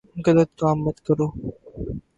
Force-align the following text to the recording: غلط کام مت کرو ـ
غلط 0.25 0.49
کام 0.59 0.77
مت 0.85 0.97
کرو 1.05 1.27
ـ 1.31 1.33